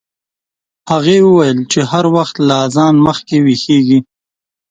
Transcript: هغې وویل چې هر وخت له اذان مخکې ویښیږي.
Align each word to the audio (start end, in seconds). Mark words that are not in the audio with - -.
هغې 0.91 1.17
وویل 1.27 1.59
چې 1.71 1.79
هر 1.91 2.05
وخت 2.15 2.35
له 2.47 2.53
اذان 2.67 2.95
مخکې 3.07 3.35
ویښیږي. 3.45 3.99